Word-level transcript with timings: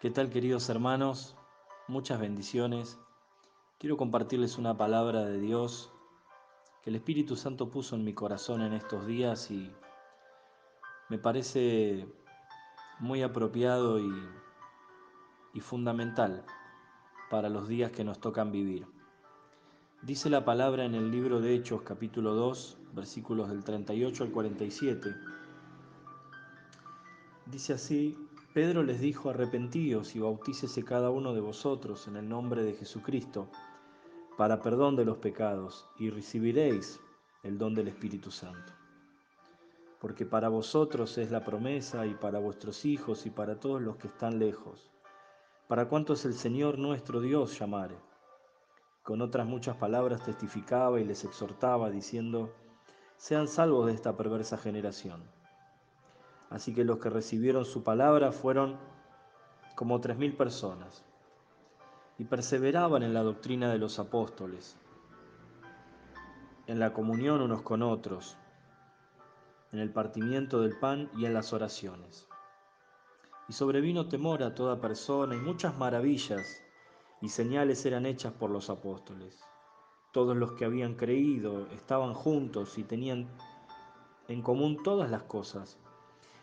¿Qué 0.00 0.12
tal 0.12 0.30
queridos 0.30 0.68
hermanos? 0.68 1.34
Muchas 1.88 2.20
bendiciones. 2.20 3.00
Quiero 3.80 3.96
compartirles 3.96 4.56
una 4.56 4.76
palabra 4.76 5.24
de 5.24 5.40
Dios 5.40 5.90
que 6.84 6.90
el 6.90 6.96
Espíritu 6.96 7.34
Santo 7.34 7.68
puso 7.68 7.96
en 7.96 8.04
mi 8.04 8.14
corazón 8.14 8.62
en 8.62 8.74
estos 8.74 9.08
días 9.08 9.50
y 9.50 9.72
me 11.08 11.18
parece 11.18 12.06
muy 13.00 13.22
apropiado 13.22 13.98
y, 13.98 15.60
fundamental 15.60 16.44
para 17.28 17.48
los 17.48 17.66
días 17.66 17.90
que 17.90 18.04
nos 18.04 18.20
tocan 18.20 18.52
vivir. 18.52 18.86
Dice 20.02 20.30
la 20.30 20.44
palabra 20.44 20.84
en 20.84 20.94
el 20.94 21.10
libro 21.10 21.40
de 21.40 21.56
Hechos 21.56 21.82
capítulo 21.82 22.34
2 22.34 22.78
versículos 22.92 23.48
del 23.48 23.64
38 23.64 24.22
al 24.22 24.30
47. 24.30 25.16
Dice 27.46 27.72
así, 27.72 28.27
Pedro 28.54 28.82
les 28.82 29.00
dijo, 29.00 29.28
arrepentíos 29.28 30.16
y 30.16 30.20
bautícese 30.20 30.82
cada 30.82 31.10
uno 31.10 31.34
de 31.34 31.40
vosotros 31.40 32.08
en 32.08 32.16
el 32.16 32.28
nombre 32.28 32.62
de 32.62 32.72
Jesucristo 32.72 33.50
para 34.38 34.62
perdón 34.62 34.96
de 34.96 35.04
los 35.04 35.18
pecados 35.18 35.86
y 35.98 36.08
recibiréis 36.10 36.98
el 37.42 37.58
don 37.58 37.74
del 37.74 37.88
Espíritu 37.88 38.30
Santo. 38.30 38.72
Porque 40.00 40.24
para 40.24 40.48
vosotros 40.48 41.18
es 41.18 41.30
la 41.30 41.44
promesa 41.44 42.06
y 42.06 42.14
para 42.14 42.38
vuestros 42.38 42.84
hijos 42.84 43.26
y 43.26 43.30
para 43.30 43.60
todos 43.60 43.82
los 43.82 43.96
que 43.96 44.06
están 44.08 44.38
lejos, 44.38 44.90
para 45.66 45.88
cuantos 45.88 46.24
el 46.24 46.34
Señor 46.34 46.78
nuestro 46.78 47.20
Dios 47.20 47.58
llamare. 47.58 47.98
Con 49.02 49.20
otras 49.20 49.46
muchas 49.46 49.76
palabras 49.76 50.24
testificaba 50.24 51.00
y 51.00 51.04
les 51.04 51.24
exhortaba 51.24 51.90
diciendo, 51.90 52.54
sean 53.16 53.46
salvos 53.46 53.86
de 53.86 53.92
esta 53.92 54.16
perversa 54.16 54.56
generación. 54.56 55.37
Así 56.50 56.74
que 56.74 56.84
los 56.84 56.98
que 56.98 57.10
recibieron 57.10 57.64
su 57.64 57.82
palabra 57.82 58.32
fueron 58.32 58.78
como 59.74 60.00
tres 60.00 60.16
mil 60.16 60.34
personas 60.34 61.04
y 62.18 62.24
perseveraban 62.24 63.02
en 63.02 63.14
la 63.14 63.22
doctrina 63.22 63.70
de 63.70 63.78
los 63.78 63.98
apóstoles, 63.98 64.76
en 66.66 66.80
la 66.80 66.92
comunión 66.92 67.42
unos 67.42 67.62
con 67.62 67.82
otros, 67.82 68.36
en 69.72 69.78
el 69.78 69.92
partimiento 69.92 70.60
del 70.62 70.78
pan 70.78 71.10
y 71.16 71.26
en 71.26 71.34
las 71.34 71.52
oraciones. 71.52 72.26
Y 73.48 73.52
sobrevino 73.52 74.08
temor 74.08 74.42
a 74.42 74.54
toda 74.54 74.80
persona 74.80 75.34
y 75.34 75.38
muchas 75.38 75.76
maravillas 75.76 76.62
y 77.20 77.28
señales 77.28 77.84
eran 77.86 78.06
hechas 78.06 78.32
por 78.32 78.50
los 78.50 78.70
apóstoles. 78.70 79.38
Todos 80.12 80.36
los 80.36 80.52
que 80.52 80.64
habían 80.64 80.94
creído 80.94 81.66
estaban 81.68 82.14
juntos 82.14 82.78
y 82.78 82.84
tenían 82.84 83.28
en 84.26 84.42
común 84.42 84.82
todas 84.82 85.10
las 85.10 85.22
cosas 85.22 85.78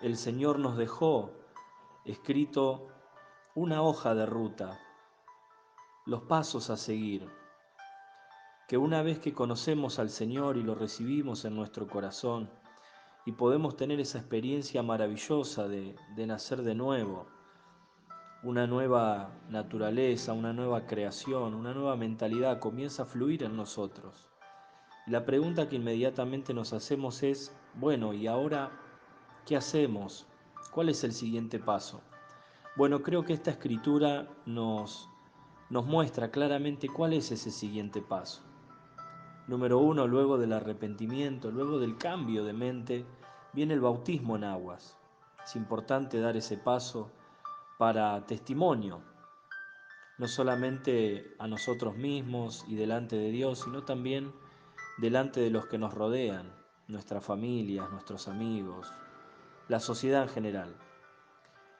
el 0.00 0.16
Señor 0.16 0.58
nos 0.58 0.78
dejó 0.78 1.30
escrito 2.06 2.88
una 3.54 3.82
hoja 3.82 4.14
de 4.14 4.24
ruta, 4.24 4.80
los 6.06 6.22
pasos 6.22 6.70
a 6.70 6.78
seguir, 6.78 7.28
que 8.66 8.78
una 8.78 9.02
vez 9.02 9.18
que 9.18 9.34
conocemos 9.34 9.98
al 9.98 10.08
Señor 10.08 10.56
y 10.56 10.62
lo 10.62 10.74
recibimos 10.74 11.44
en 11.44 11.54
nuestro 11.54 11.86
corazón 11.86 12.48
y 13.26 13.32
podemos 13.32 13.76
tener 13.76 14.00
esa 14.00 14.18
experiencia 14.18 14.82
maravillosa 14.82 15.68
de, 15.68 15.94
de 16.16 16.26
nacer 16.26 16.62
de 16.62 16.74
nuevo, 16.74 17.26
una 18.42 18.66
nueva 18.66 19.30
naturaleza, 19.50 20.32
una 20.32 20.54
nueva 20.54 20.86
creación, 20.86 21.54
una 21.54 21.74
nueva 21.74 21.96
mentalidad 21.96 22.58
comienza 22.58 23.02
a 23.02 23.06
fluir 23.06 23.42
en 23.42 23.54
nosotros. 23.54 24.28
La 25.06 25.26
pregunta 25.26 25.68
que 25.68 25.76
inmediatamente 25.76 26.54
nos 26.54 26.72
hacemos 26.72 27.22
es, 27.22 27.54
bueno, 27.74 28.14
¿y 28.14 28.26
ahora 28.26 28.70
¿Qué 29.50 29.56
hacemos? 29.56 30.28
¿Cuál 30.70 30.90
es 30.90 31.02
el 31.02 31.12
siguiente 31.12 31.58
paso? 31.58 32.00
Bueno, 32.76 33.02
creo 33.02 33.24
que 33.24 33.32
esta 33.32 33.50
escritura 33.50 34.28
nos, 34.46 35.08
nos 35.70 35.86
muestra 35.86 36.30
claramente 36.30 36.88
cuál 36.88 37.14
es 37.14 37.32
ese 37.32 37.50
siguiente 37.50 38.00
paso. 38.00 38.42
Número 39.48 39.78
uno, 39.78 40.06
luego 40.06 40.38
del 40.38 40.52
arrepentimiento, 40.52 41.50
luego 41.50 41.80
del 41.80 41.98
cambio 41.98 42.44
de 42.44 42.52
mente, 42.52 43.04
viene 43.52 43.74
el 43.74 43.80
bautismo 43.80 44.36
en 44.36 44.44
aguas. 44.44 44.96
Es 45.44 45.56
importante 45.56 46.20
dar 46.20 46.36
ese 46.36 46.56
paso 46.56 47.10
para 47.76 48.24
testimonio, 48.26 49.02
no 50.18 50.28
solamente 50.28 51.34
a 51.40 51.48
nosotros 51.48 51.96
mismos 51.96 52.64
y 52.68 52.76
delante 52.76 53.16
de 53.16 53.32
Dios, 53.32 53.62
sino 53.64 53.82
también 53.82 54.32
delante 54.98 55.40
de 55.40 55.50
los 55.50 55.66
que 55.66 55.76
nos 55.76 55.92
rodean, 55.92 56.54
nuestras 56.86 57.24
familias, 57.24 57.90
nuestros 57.90 58.28
amigos, 58.28 58.92
la 59.70 59.78
sociedad 59.78 60.24
en 60.24 60.28
general. 60.28 60.76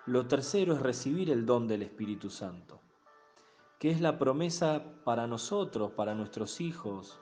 Lo 0.06 0.28
tercero 0.28 0.74
es 0.74 0.80
recibir 0.80 1.28
el 1.28 1.44
don 1.44 1.66
del 1.66 1.82
Espíritu 1.82 2.30
Santo, 2.30 2.80
que 3.80 3.90
es 3.90 4.00
la 4.00 4.16
promesa 4.16 4.84
para 5.02 5.26
nosotros, 5.26 5.90
para 5.90 6.14
nuestros 6.14 6.60
hijos, 6.60 7.18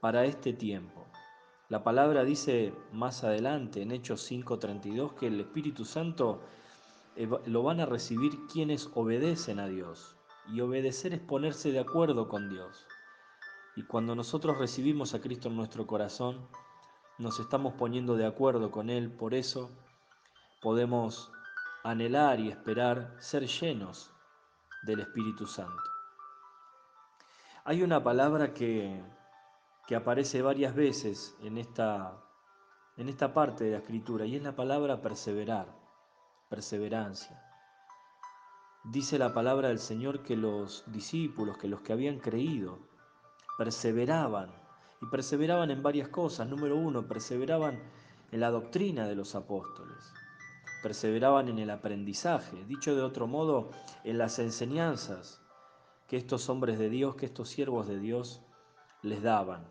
para 0.00 0.24
este 0.24 0.52
tiempo. 0.52 1.06
La 1.68 1.84
palabra 1.84 2.24
dice 2.24 2.74
más 2.90 3.22
adelante 3.22 3.82
en 3.82 3.92
Hechos 3.92 4.28
5:32 4.28 5.14
que 5.14 5.28
el 5.28 5.38
Espíritu 5.38 5.84
Santo 5.84 6.42
eh, 7.14 7.28
lo 7.46 7.62
van 7.62 7.78
a 7.78 7.86
recibir 7.86 8.32
quienes 8.52 8.90
obedecen 8.94 9.60
a 9.60 9.68
Dios. 9.68 10.16
Y 10.52 10.60
obedecer 10.60 11.14
es 11.14 11.20
ponerse 11.20 11.70
de 11.70 11.78
acuerdo 11.78 12.28
con 12.28 12.48
Dios. 12.50 12.84
Y 13.76 13.84
cuando 13.84 14.16
nosotros 14.16 14.58
recibimos 14.58 15.14
a 15.14 15.20
Cristo 15.20 15.48
en 15.50 15.56
nuestro 15.56 15.86
corazón, 15.86 16.48
nos 17.16 17.38
estamos 17.38 17.74
poniendo 17.74 18.16
de 18.16 18.26
acuerdo 18.26 18.72
con 18.72 18.90
Él, 18.90 19.12
por 19.12 19.34
eso 19.34 19.70
podemos 20.64 21.30
anhelar 21.82 22.40
y 22.40 22.48
esperar 22.48 23.14
ser 23.18 23.46
llenos 23.46 24.10
del 24.82 25.00
Espíritu 25.00 25.46
Santo. 25.46 25.82
Hay 27.66 27.82
una 27.82 28.02
palabra 28.02 28.54
que, 28.54 29.04
que 29.86 29.94
aparece 29.94 30.40
varias 30.40 30.74
veces 30.74 31.36
en 31.42 31.58
esta, 31.58 32.16
en 32.96 33.10
esta 33.10 33.34
parte 33.34 33.64
de 33.64 33.72
la 33.72 33.78
escritura 33.78 34.24
y 34.24 34.36
es 34.36 34.42
la 34.42 34.56
palabra 34.56 35.02
perseverar, 35.02 35.66
perseverancia. 36.48 37.38
Dice 38.84 39.18
la 39.18 39.34
palabra 39.34 39.68
del 39.68 39.80
Señor 39.80 40.22
que 40.22 40.34
los 40.34 40.84
discípulos, 40.86 41.58
que 41.58 41.68
los 41.68 41.82
que 41.82 41.92
habían 41.92 42.20
creído, 42.20 42.78
perseveraban 43.58 44.50
y 45.02 45.06
perseveraban 45.08 45.70
en 45.70 45.82
varias 45.82 46.08
cosas. 46.08 46.48
Número 46.48 46.74
uno, 46.74 47.06
perseveraban 47.06 47.82
en 48.32 48.40
la 48.40 48.50
doctrina 48.50 49.06
de 49.06 49.14
los 49.14 49.34
apóstoles, 49.34 50.14
perseveraban 50.84 51.48
en 51.48 51.58
el 51.58 51.70
aprendizaje, 51.70 52.62
dicho 52.66 52.94
de 52.94 53.00
otro 53.00 53.26
modo, 53.26 53.70
en 54.04 54.18
las 54.18 54.38
enseñanzas 54.38 55.40
que 56.06 56.18
estos 56.18 56.50
hombres 56.50 56.78
de 56.78 56.90
Dios, 56.90 57.16
que 57.16 57.24
estos 57.24 57.48
siervos 57.48 57.88
de 57.88 57.98
Dios 57.98 58.42
les 59.00 59.22
daban. 59.22 59.66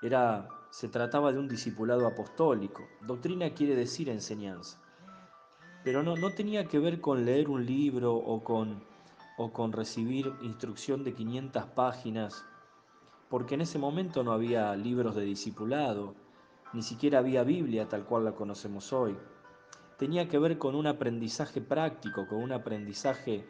Era, 0.00 0.48
se 0.70 0.88
trataba 0.88 1.32
de 1.32 1.38
un 1.38 1.48
discipulado 1.48 2.06
apostólico. 2.06 2.88
Doctrina 3.02 3.50
quiere 3.50 3.76
decir 3.76 4.08
enseñanza. 4.08 4.80
Pero 5.84 6.02
no, 6.02 6.16
no 6.16 6.32
tenía 6.32 6.64
que 6.64 6.78
ver 6.78 7.02
con 7.02 7.26
leer 7.26 7.50
un 7.50 7.66
libro 7.66 8.14
o 8.14 8.42
con, 8.42 8.82
o 9.36 9.52
con 9.52 9.70
recibir 9.70 10.32
instrucción 10.40 11.04
de 11.04 11.12
500 11.12 11.66
páginas 11.66 12.42
porque 13.28 13.54
en 13.54 13.60
ese 13.60 13.78
momento 13.78 14.24
no 14.24 14.32
había 14.32 14.74
libros 14.76 15.14
de 15.14 15.24
discipulado, 15.24 16.14
ni 16.72 16.82
siquiera 16.82 17.18
había 17.18 17.44
Biblia 17.44 17.86
tal 17.86 18.04
cual 18.06 18.24
la 18.24 18.32
conocemos 18.32 18.94
hoy. 18.94 19.14
Tenía 20.00 20.30
que 20.30 20.38
ver 20.38 20.56
con 20.56 20.76
un 20.76 20.86
aprendizaje 20.86 21.60
práctico, 21.60 22.26
con 22.26 22.42
un 22.42 22.52
aprendizaje 22.52 23.44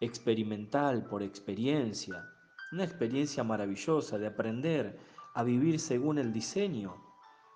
experimental 0.00 1.04
por 1.04 1.22
experiencia, 1.22 2.24
una 2.72 2.84
experiencia 2.84 3.44
maravillosa 3.44 4.16
de 4.16 4.26
aprender 4.26 4.98
a 5.34 5.42
vivir 5.42 5.78
según 5.78 6.16
el 6.16 6.32
diseño 6.32 6.96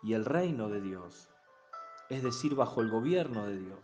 y 0.02 0.12
el 0.12 0.26
reino 0.26 0.69
de 0.69 0.82
Dios, 0.82 1.31
es 2.11 2.23
decir, 2.23 2.55
bajo 2.55 2.82
el 2.82 2.91
gobierno 2.91 3.46
de 3.46 3.61
Dios. 3.61 3.81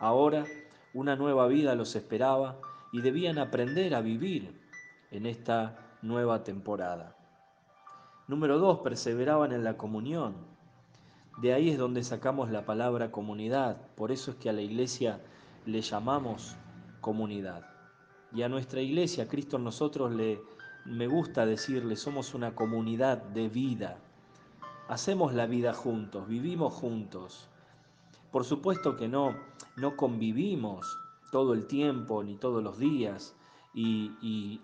Ahora 0.00 0.44
una 0.92 1.14
nueva 1.14 1.46
vida 1.46 1.76
los 1.76 1.94
esperaba 1.94 2.58
y 2.92 3.00
debían 3.00 3.38
aprender 3.38 3.94
a 3.94 4.00
vivir 4.00 4.60
en 5.12 5.24
esta 5.24 5.78
nueva 6.02 6.42
temporada. 6.42 7.16
Número 8.26 8.58
dos, 8.58 8.80
perseveraban 8.80 9.52
en 9.52 9.62
la 9.62 9.76
comunión. 9.76 10.34
De 11.36 11.52
ahí 11.52 11.70
es 11.70 11.78
donde 11.78 12.04
sacamos 12.04 12.50
la 12.50 12.64
palabra 12.64 13.10
comunidad. 13.10 13.76
Por 13.96 14.12
eso 14.12 14.30
es 14.30 14.36
que 14.36 14.50
a 14.50 14.52
la 14.52 14.62
iglesia 14.62 15.20
le 15.66 15.80
llamamos 15.80 16.56
comunidad. 17.00 17.66
Y 18.32 18.42
a 18.42 18.48
nuestra 18.48 18.80
iglesia, 18.80 19.28
Cristo 19.28 19.56
en 19.56 19.64
nosotros, 19.64 20.12
le, 20.12 20.40
me 20.84 21.06
gusta 21.06 21.44
decirle, 21.44 21.96
somos 21.96 22.34
una 22.34 22.54
comunidad 22.54 23.18
de 23.18 23.48
vida. 23.48 23.98
Hacemos 24.88 25.34
la 25.34 25.46
vida 25.46 25.74
juntos, 25.74 26.28
vivimos 26.28 26.72
juntos. 26.72 27.48
Por 28.30 28.44
supuesto 28.44 28.96
que 28.96 29.08
no, 29.08 29.34
no 29.76 29.96
convivimos 29.96 30.98
todo 31.32 31.52
el 31.52 31.66
tiempo 31.66 32.22
ni 32.22 32.36
todos 32.36 32.62
los 32.62 32.78
días, 32.78 33.34
y, 33.76 34.12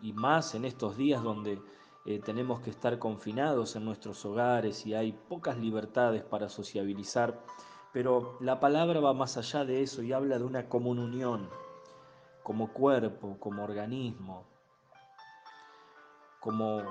y 0.00 0.12
más 0.12 0.54
en 0.54 0.64
estos 0.64 0.96
días 0.96 1.24
donde 1.24 1.60
eh, 2.06 2.18
tenemos 2.18 2.60
que 2.60 2.70
estar 2.70 2.98
confinados 2.98 3.76
en 3.76 3.84
nuestros 3.84 4.24
hogares 4.24 4.86
y 4.86 4.94
hay 4.94 5.12
pocas 5.12 5.58
libertades 5.58 6.22
para 6.22 6.48
sociabilizar, 6.48 7.38
pero 7.92 8.38
la 8.40 8.58
palabra 8.58 9.00
va 9.00 9.12
más 9.12 9.36
allá 9.36 9.64
de 9.64 9.82
eso 9.82 10.02
y 10.02 10.12
habla 10.12 10.38
de 10.38 10.44
una 10.44 10.68
comunión 10.68 11.48
como 12.42 12.72
cuerpo, 12.72 13.36
como 13.38 13.62
organismo, 13.62 14.46
como, 16.40 16.82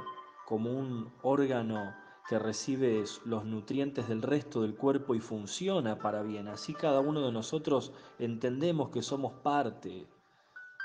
como 0.45 0.71
un 0.71 1.11
órgano 1.23 1.95
que 2.29 2.37
recibe 2.37 3.03
los 3.25 3.43
nutrientes 3.43 4.07
del 4.07 4.21
resto 4.21 4.61
del 4.61 4.75
cuerpo 4.75 5.15
y 5.15 5.19
funciona 5.19 5.97
para 5.97 6.21
bien. 6.21 6.47
Así 6.47 6.75
cada 6.75 6.99
uno 6.99 7.25
de 7.25 7.31
nosotros 7.31 7.91
entendemos 8.19 8.89
que 8.89 9.01
somos 9.01 9.33
parte 9.41 10.07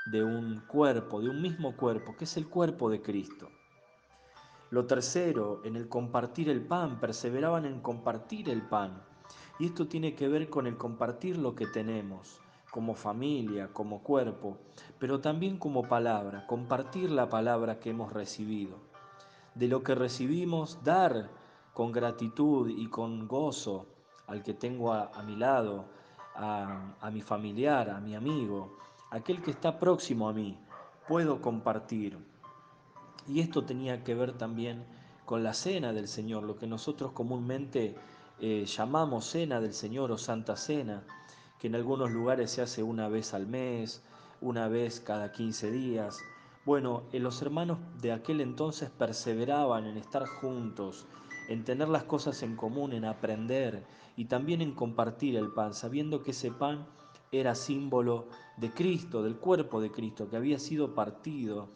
de 0.07 0.23
un 0.23 0.61
cuerpo, 0.61 1.21
de 1.21 1.29
un 1.29 1.43
mismo 1.43 1.77
cuerpo, 1.77 2.15
que 2.17 2.23
es 2.23 2.35
el 2.37 2.49
cuerpo 2.49 2.89
de 2.89 3.03
Cristo. 3.03 3.49
Lo 4.71 4.85
tercero, 4.85 5.61
en 5.63 5.75
el 5.75 5.87
compartir 5.87 6.49
el 6.49 6.61
pan, 6.61 6.99
perseveraban 6.99 7.65
en 7.65 7.81
compartir 7.81 8.49
el 8.49 8.63
pan. 8.63 9.01
Y 9.59 9.67
esto 9.67 9.87
tiene 9.87 10.15
que 10.15 10.27
ver 10.27 10.49
con 10.49 10.65
el 10.65 10.75
compartir 10.75 11.37
lo 11.37 11.55
que 11.55 11.67
tenemos, 11.67 12.41
como 12.71 12.95
familia, 12.95 13.69
como 13.71 14.01
cuerpo, 14.01 14.57
pero 14.99 15.21
también 15.21 15.57
como 15.57 15.83
palabra, 15.83 16.45
compartir 16.47 17.11
la 17.11 17.29
palabra 17.29 17.79
que 17.79 17.91
hemos 17.91 18.11
recibido. 18.11 18.77
De 19.53 19.67
lo 19.67 19.83
que 19.83 19.95
recibimos, 19.95 20.83
dar 20.83 21.29
con 21.73 21.91
gratitud 21.91 22.69
y 22.69 22.87
con 22.87 23.27
gozo 23.27 23.85
al 24.27 24.41
que 24.43 24.53
tengo 24.53 24.93
a, 24.93 25.21
mi 25.23 25.35
lado, 25.35 25.85
a, 26.35 27.09
mi 27.11 27.21
familiar, 27.21 27.89
a 27.89 27.99
mi 27.99 28.15
amigo, 28.15 28.77
aquel 29.11 29.41
que 29.41 29.51
está 29.51 29.79
próximo 29.79 30.27
a 30.27 30.33
mí. 30.33 30.57
Puedo 31.07 31.41
compartir 31.41 32.17
y 33.27 33.39
esto 33.39 33.63
tenía 33.63 34.03
que 34.03 34.15
ver 34.15 34.33
también 34.33 34.83
con 35.25 35.43
la 35.43 35.53
cena 35.53 35.91
del 35.93 36.07
Señor, 36.07 36.43
lo 36.43 36.57
que 36.57 36.67
nosotros 36.67 37.11
comúnmente 37.11 37.95
eh, 38.39 38.65
llamamos 38.65 39.25
cena 39.25 39.59
del 39.59 39.73
Señor 39.73 40.11
o 40.11 40.17
Santa 40.17 40.55
Cena, 40.55 41.03
que 41.59 41.67
en 41.67 41.75
algunos 41.75 42.11
lugares 42.11 42.51
se 42.51 42.61
hace 42.61 42.83
una 42.83 43.07
vez 43.07 43.33
al 43.33 43.47
mes, 43.47 44.03
una 44.41 44.67
vez 44.67 44.99
cada 44.99 45.31
15 45.31 45.71
días. 45.71 46.19
Bueno, 46.65 47.03
eh, 47.11 47.19
los 47.19 47.41
hermanos 47.41 47.79
de 48.01 48.11
aquel 48.11 48.41
entonces 48.41 48.89
perseveraban 48.89 49.85
en 49.87 49.97
estar 49.97 50.27
juntos, 50.27 51.07
en 51.47 51.63
tener 51.63 51.89
las 51.89 52.03
cosas 52.03 52.43
en 52.43 52.55
común, 52.55 52.93
en 52.93 53.05
aprender 53.05 53.83
y 54.15 54.25
también 54.25 54.61
en 54.61 54.73
compartir 54.73 55.35
el 55.35 55.51
pan, 55.51 55.73
sabiendo 55.73 56.21
que 56.21 56.31
ese 56.31 56.51
pan 56.51 56.85
era 57.31 57.55
símbolo 57.55 58.27
de 58.57 58.71
Cristo, 58.71 59.23
del 59.23 59.37
cuerpo 59.37 59.81
de 59.81 59.91
Cristo, 59.91 60.29
que 60.29 60.37
había 60.37 60.59
sido 60.59 60.93
partido 60.93 61.69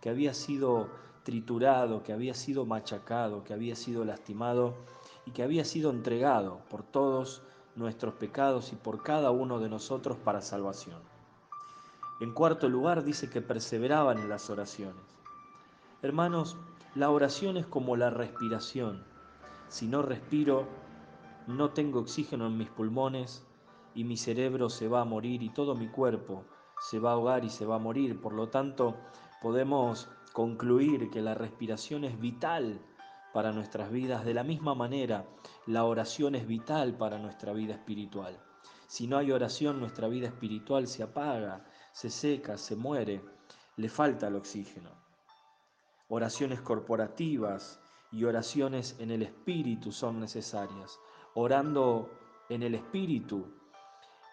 que 0.00 0.08
había 0.08 0.34
sido 0.34 0.88
triturado, 1.24 2.02
que 2.02 2.12
había 2.12 2.34
sido 2.34 2.66
machacado, 2.66 3.42
que 3.42 3.52
había 3.52 3.74
sido 3.74 4.04
lastimado 4.04 4.74
y 5.24 5.32
que 5.32 5.42
había 5.42 5.64
sido 5.64 5.90
entregado 5.90 6.60
por 6.70 6.82
todos 6.84 7.42
nuestros 7.74 8.14
pecados 8.14 8.72
y 8.72 8.76
por 8.76 9.02
cada 9.02 9.30
uno 9.30 9.58
de 9.58 9.68
nosotros 9.68 10.16
para 10.16 10.40
salvación. 10.40 11.00
En 12.20 12.32
cuarto 12.32 12.68
lugar 12.68 13.04
dice 13.04 13.28
que 13.28 13.42
perseveraban 13.42 14.18
en 14.18 14.28
las 14.28 14.48
oraciones. 14.48 15.02
Hermanos, 16.00 16.56
la 16.94 17.10
oración 17.10 17.56
es 17.56 17.66
como 17.66 17.96
la 17.96 18.08
respiración. 18.08 19.04
Si 19.68 19.86
no 19.86 20.00
respiro, 20.02 20.66
no 21.46 21.70
tengo 21.70 22.00
oxígeno 22.00 22.46
en 22.46 22.56
mis 22.56 22.70
pulmones 22.70 23.44
y 23.94 24.04
mi 24.04 24.16
cerebro 24.16 24.70
se 24.70 24.88
va 24.88 25.02
a 25.02 25.04
morir 25.04 25.42
y 25.42 25.50
todo 25.50 25.74
mi 25.74 25.88
cuerpo 25.88 26.44
se 26.80 26.98
va 26.98 27.10
a 27.10 27.14
ahogar 27.14 27.44
y 27.44 27.50
se 27.50 27.66
va 27.66 27.76
a 27.76 27.80
morir. 27.80 28.20
Por 28.20 28.32
lo 28.32 28.48
tanto, 28.48 28.94
podemos 29.46 30.08
concluir 30.32 31.08
que 31.08 31.22
la 31.22 31.32
respiración 31.32 32.02
es 32.02 32.18
vital 32.18 32.80
para 33.32 33.52
nuestras 33.52 33.92
vidas. 33.92 34.24
De 34.24 34.34
la 34.34 34.42
misma 34.42 34.74
manera, 34.74 35.24
la 35.66 35.84
oración 35.84 36.34
es 36.34 36.48
vital 36.48 36.96
para 36.96 37.16
nuestra 37.18 37.52
vida 37.52 37.74
espiritual. 37.74 38.36
Si 38.88 39.06
no 39.06 39.18
hay 39.18 39.30
oración, 39.30 39.78
nuestra 39.78 40.08
vida 40.08 40.26
espiritual 40.26 40.88
se 40.88 41.04
apaga, 41.04 41.64
se 41.92 42.10
seca, 42.10 42.58
se 42.58 42.74
muere, 42.74 43.22
le 43.76 43.88
falta 43.88 44.26
el 44.26 44.34
oxígeno. 44.34 44.90
Oraciones 46.08 46.60
corporativas 46.60 47.78
y 48.10 48.24
oraciones 48.24 48.96
en 48.98 49.12
el 49.12 49.22
espíritu 49.22 49.92
son 49.92 50.18
necesarias. 50.18 50.98
Orando 51.34 52.10
en 52.48 52.64
el 52.64 52.74
espíritu, 52.74 53.46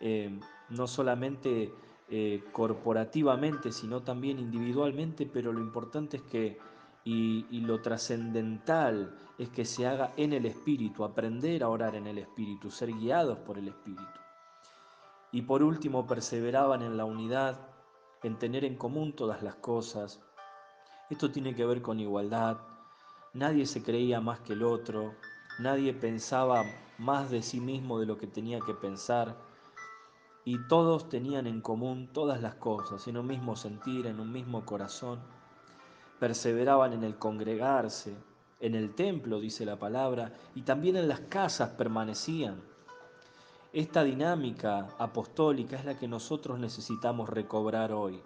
eh, 0.02 0.40
no 0.70 0.88
solamente 0.88 1.72
eh, 2.16 2.44
corporativamente, 2.52 3.72
sino 3.72 4.04
también 4.04 4.38
individualmente, 4.38 5.26
pero 5.26 5.52
lo 5.52 5.62
importante 5.62 6.18
es 6.18 6.24
que, 6.24 6.60
y, 7.04 7.48
y 7.50 7.62
lo 7.62 7.82
trascendental, 7.82 9.18
es 9.40 9.50
que 9.50 9.66
se 9.66 9.88
haga 9.88 10.14
en 10.16 10.34
el 10.34 10.46
Espíritu, 10.46 11.04
aprender 11.04 11.64
a 11.64 11.70
orar 11.70 11.96
en 11.96 12.06
el 12.06 12.20
Espíritu, 12.20 12.70
ser 12.70 12.94
guiados 12.94 13.40
por 13.40 13.58
el 13.58 13.70
Espíritu. 13.70 14.20
Y 15.32 15.42
por 15.42 15.64
último, 15.64 16.06
perseveraban 16.06 16.84
en 16.84 16.98
la 16.98 17.06
unidad, 17.06 17.60
en 18.22 18.38
tener 18.38 18.64
en 18.64 18.76
común 18.76 19.14
todas 19.14 19.42
las 19.42 19.56
cosas. 19.56 20.22
Esto 21.10 21.32
tiene 21.32 21.56
que 21.56 21.66
ver 21.66 21.82
con 21.82 22.00
igualdad. 22.00 22.60
Nadie 23.34 23.66
se 23.66 23.82
creía 23.82 24.22
más 24.22 24.40
que 24.42 24.54
el 24.54 24.62
otro, 24.62 25.16
nadie 25.58 25.96
pensaba 25.96 26.64
más 27.00 27.32
de 27.32 27.42
sí 27.42 27.60
mismo 27.60 27.98
de 27.98 28.06
lo 28.06 28.20
que 28.20 28.28
tenía 28.28 28.60
que 28.60 28.76
pensar 28.76 29.36
y 30.46 30.58
todos 30.68 31.10
tenían 31.10 31.48
en 31.48 31.62
común 31.62 32.10
todas 32.12 32.42
las 32.42 32.56
cosas, 32.56 33.08
en 33.08 33.18
un 33.18 33.28
mismo 33.28 33.56
sentir, 33.56 34.08
en 34.08 34.20
un 34.20 34.32
mismo 34.32 34.66
corazón. 34.66 35.20
Perseveraban 36.20 36.94
en 36.94 37.04
el 37.04 37.18
congregarse, 37.18 38.16
en 38.60 38.76
el 38.76 38.94
templo, 38.94 39.40
dice 39.40 39.66
la 39.66 39.80
palabra, 39.80 40.34
y 40.56 40.64
también 40.64 40.98
en 40.98 41.08
las 41.08 41.22
casas 41.22 41.70
permanecían. 41.72 42.62
Esta 43.72 44.04
dinámica 44.04 44.90
apostólica 45.00 45.78
es 45.78 45.86
la 45.86 45.98
que 45.98 46.08
nosotros 46.08 46.60
necesitamos 46.60 47.30
recobrar 47.30 47.92
hoy. 47.92 48.22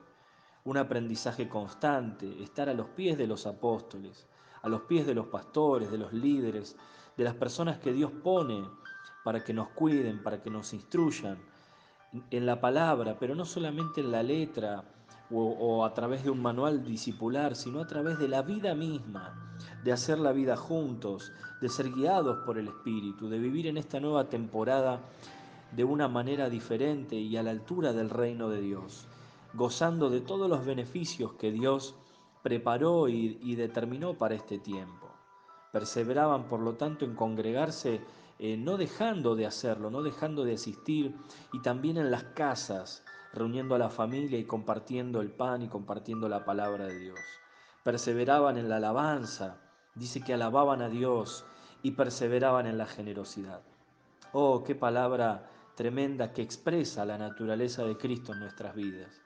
Un 0.66 0.78
aprendizaje 0.78 1.48
constante, 1.48 2.44
estar 2.44 2.68
a 2.68 2.74
los 2.74 2.88
pies 2.90 3.18
de 3.18 3.28
los 3.28 3.48
apóstoles, 3.48 4.28
a 4.62 4.70
los 4.70 4.82
pies 4.82 5.08
de 5.08 5.16
los 5.16 5.28
pastores, 5.28 5.90
de 5.90 5.98
los 5.98 6.12
líderes, 6.12 6.76
de 7.16 7.24
las 7.24 7.36
personas 7.36 7.80
que 7.80 7.94
Dios 7.94 8.12
pone 8.12 8.68
para 9.24 9.44
que 9.44 9.54
nos 9.54 9.70
cuiden, 9.70 10.22
para 10.22 10.42
que 10.42 10.50
nos 10.50 10.74
instruyan, 10.74 11.38
en 12.32 12.46
la 12.46 12.60
palabra, 12.60 13.18
pero 13.20 13.36
no 13.36 13.46
solamente 13.46 14.02
en 14.02 14.12
la 14.12 14.24
letra 14.24 14.84
o, 15.30 15.84
a 15.84 15.94
través 15.94 16.24
de 16.24 16.30
un 16.30 16.42
manual 16.42 16.86
discipular, 16.86 17.56
sino 17.56 17.82
a 17.82 17.88
través 17.88 18.18
de 18.18 18.28
la 18.28 18.42
vida 18.42 18.74
misma, 18.76 19.58
de 19.84 19.92
hacer 19.92 20.20
la 20.20 20.32
vida 20.32 20.56
juntos, 20.56 21.32
de 21.62 21.70
ser 21.70 21.92
guiados 21.92 22.46
por 22.46 22.58
el 22.58 22.70
Espíritu, 22.70 23.28
de 23.28 23.40
vivir 23.40 23.68
en 23.68 23.78
esta 23.78 24.00
nueva 24.00 24.30
temporada 24.30 25.02
de 25.74 25.84
una 25.84 26.08
manera 26.08 26.50
diferente 26.50 27.16
y 27.18 27.36
a 27.36 27.44
la 27.44 27.52
altura 27.52 27.92
del 27.92 28.10
reino 28.10 28.50
de 28.50 28.62
Dios, 28.62 29.08
gozando 29.54 30.10
de 30.10 30.22
todos 30.22 30.50
los 30.50 30.66
beneficios 30.66 31.34
que 31.34 31.52
Dios 31.52 31.96
preparó 32.42 33.10
y 33.10 33.56
determinó 33.56 34.14
para 34.14 34.36
este 34.36 34.60
tiempo. 34.60 35.10
Perseveraban, 35.74 36.48
por 36.48 36.62
lo 36.62 36.76
tanto, 36.76 37.04
en 37.04 37.14
congregarse 37.16 38.00
eh, 38.40 38.58
no 38.58 38.78
dejando 38.78 39.36
de 39.36 39.46
hacerlo, 39.46 39.90
no 39.90 40.04
dejando 40.04 40.44
de 40.44 40.54
asistir, 40.54 41.16
y 41.54 41.62
también 41.62 41.98
en 41.98 42.12
las 42.12 42.24
casas, 42.24 43.04
reuniendo 43.34 43.76
a 43.76 43.80
la 43.80 43.90
familia 43.90 44.38
y 44.38 44.46
compartiendo 44.46 45.22
el 45.22 45.32
pan 45.32 45.62
y 45.62 45.68
compartiendo 45.68 46.30
la 46.30 46.46
palabra 46.46 46.86
de 46.86 47.00
Dios. 47.00 47.20
Perseveraban 47.84 48.58
en 48.58 48.70
la 48.70 48.78
alabanza, 48.78 49.58
dice 49.96 50.22
que 50.22 50.34
alababan 50.34 50.82
a 50.82 50.90
Dios 50.90 51.46
y 51.82 51.92
perseveraban 51.92 52.68
en 52.68 52.78
la 52.78 52.86
generosidad. 52.86 53.62
Oh, 54.34 54.64
qué 54.64 54.76
palabra 54.76 55.50
tremenda 55.76 56.34
que 56.34 56.42
expresa 56.42 57.06
la 57.06 57.18
naturaleza 57.18 57.84
de 57.84 57.98
Cristo 57.98 58.34
en 58.34 58.40
nuestras 58.40 58.76
vidas. 58.76 59.22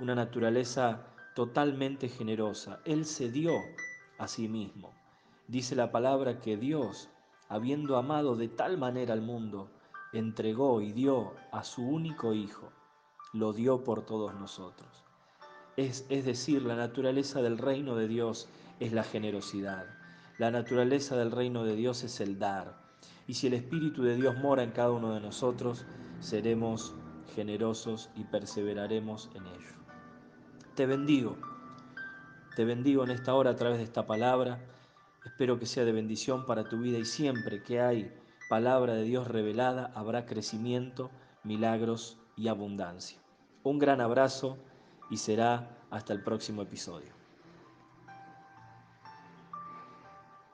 Una 0.00 0.14
naturaleza 0.14 1.06
totalmente 1.34 2.08
generosa. 2.08 2.80
Él 2.84 3.04
se 3.04 3.30
dio 3.30 3.52
a 4.18 4.28
sí 4.28 4.48
mismo. 4.48 4.94
Dice 5.48 5.76
la 5.76 5.92
palabra 5.92 6.40
que 6.40 6.56
Dios 6.56 7.08
habiendo 7.48 7.96
amado 7.96 8.36
de 8.36 8.48
tal 8.48 8.78
manera 8.78 9.12
al 9.12 9.22
mundo, 9.22 9.68
entregó 10.12 10.80
y 10.80 10.92
dio 10.92 11.34
a 11.52 11.64
su 11.64 11.82
único 11.82 12.32
Hijo, 12.32 12.72
lo 13.32 13.52
dio 13.52 13.84
por 13.84 14.04
todos 14.04 14.34
nosotros. 14.34 15.04
Es, 15.76 16.06
es 16.08 16.24
decir, 16.24 16.62
la 16.62 16.76
naturaleza 16.76 17.42
del 17.42 17.58
reino 17.58 17.96
de 17.96 18.08
Dios 18.08 18.48
es 18.80 18.92
la 18.92 19.02
generosidad. 19.02 19.86
La 20.38 20.50
naturaleza 20.50 21.16
del 21.16 21.30
reino 21.30 21.64
de 21.64 21.76
Dios 21.76 22.02
es 22.02 22.20
el 22.20 22.38
dar. 22.38 22.78
Y 23.26 23.34
si 23.34 23.46
el 23.46 23.54
Espíritu 23.54 24.02
de 24.02 24.16
Dios 24.16 24.36
mora 24.38 24.62
en 24.62 24.70
cada 24.70 24.90
uno 24.90 25.14
de 25.14 25.20
nosotros, 25.20 25.84
seremos 26.20 26.94
generosos 27.34 28.10
y 28.16 28.24
perseveraremos 28.24 29.30
en 29.34 29.46
ello. 29.46 29.72
te 30.74 30.86
bendigo. 30.86 31.36
Te 32.54 32.64
bendigo 32.64 33.04
en 33.04 33.10
esta 33.10 33.34
hora 33.34 33.50
a 33.50 33.56
través 33.56 33.78
de 33.78 33.84
esta 33.84 34.06
palabra. 34.06 34.58
Espero 35.26 35.58
que 35.58 35.66
sea 35.66 35.84
de 35.84 35.90
bendición 35.90 36.46
para 36.46 36.68
tu 36.68 36.78
vida 36.78 36.98
y 36.98 37.04
siempre 37.04 37.60
que 37.60 37.80
hay 37.80 38.14
palabra 38.48 38.94
de 38.94 39.02
Dios 39.02 39.26
revelada 39.26 39.90
habrá 39.96 40.24
crecimiento, 40.24 41.10
milagros 41.42 42.16
y 42.36 42.46
abundancia. 42.46 43.18
Un 43.64 43.80
gran 43.80 44.00
abrazo 44.00 44.56
y 45.10 45.16
será 45.16 45.84
hasta 45.90 46.12
el 46.12 46.22
próximo 46.22 46.62
episodio. 46.62 47.12